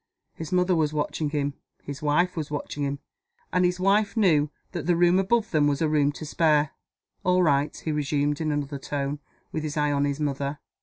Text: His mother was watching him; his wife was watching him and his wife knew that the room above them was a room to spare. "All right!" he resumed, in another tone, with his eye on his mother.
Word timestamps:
His 0.33 0.51
mother 0.51 0.75
was 0.75 0.93
watching 0.93 1.29
him; 1.29 1.53
his 1.83 2.01
wife 2.01 2.35
was 2.35 2.49
watching 2.49 2.81
him 2.81 2.97
and 3.53 3.63
his 3.63 3.79
wife 3.79 4.17
knew 4.17 4.49
that 4.71 4.87
the 4.87 4.95
room 4.95 5.19
above 5.19 5.51
them 5.51 5.67
was 5.67 5.79
a 5.79 5.87
room 5.87 6.11
to 6.13 6.25
spare. 6.25 6.71
"All 7.23 7.43
right!" 7.43 7.77
he 7.85 7.91
resumed, 7.91 8.41
in 8.41 8.51
another 8.51 8.79
tone, 8.79 9.19
with 9.51 9.61
his 9.61 9.77
eye 9.77 9.91
on 9.91 10.05
his 10.05 10.19
mother. 10.19 10.57